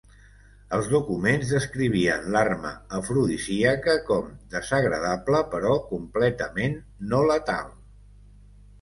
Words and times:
Els 0.77 0.87
documents 0.93 1.51
descrivien 1.55 2.25
l'arma 2.37 2.71
afrodisíaca 3.01 3.97
com 4.09 4.33
"desagradable 4.57 5.45
però 5.55 5.79
completament 5.95 6.79
no 7.15 7.25
letal". 7.33 7.75